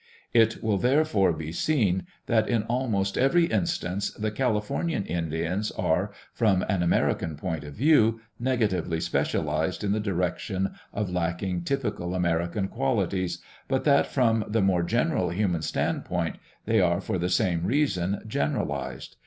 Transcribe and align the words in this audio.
It 0.33 0.63
will 0.63 0.79
therefore 0.79 1.31
be 1.31 1.51
seen 1.51 2.07
that 2.25 2.49
in 2.49 2.63
almost 2.63 3.19
every 3.19 3.45
instance 3.45 4.09
the 4.11 4.31
California 4.31 4.97
Indians 5.05 5.69
are, 5.69 6.11
from 6.33 6.65
an 6.67 6.81
American 6.81 7.35
point 7.35 7.63
of 7.63 7.75
view, 7.75 8.19
negatively 8.39 8.99
specialized 8.99 9.83
in 9.83 9.91
the 9.91 9.99
direction 9.99 10.71
of 10.91 11.11
lacking 11.11 11.65
typical 11.65 12.15
American 12.15 12.67
qualities, 12.67 13.43
but 13.67 13.83
that 13.83 14.07
from 14.07 14.43
the 14.47 14.63
more 14.63 14.81
general 14.81 15.29
human 15.29 15.61
standpoint 15.61 16.37
they 16.65 16.79
are 16.81 16.99
for 16.99 17.19
the 17.19 17.29
same 17.29 17.65
reason 17.67 18.23
general 18.27 18.71
ized. 18.73 19.17